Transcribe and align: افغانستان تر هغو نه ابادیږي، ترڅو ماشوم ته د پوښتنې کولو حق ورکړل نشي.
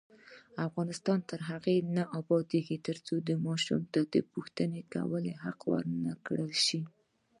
افغانستان 0.67 1.19
تر 1.29 1.39
هغو 1.49 1.75
نه 1.95 2.03
ابادیږي، 2.19 2.77
ترڅو 2.87 3.13
ماشوم 3.47 3.81
ته 3.93 3.99
د 4.13 4.15
پوښتنې 4.31 4.81
کولو 4.93 5.31
حق 5.43 5.59
ورکړل 5.73 6.47
نشي. 6.53 6.81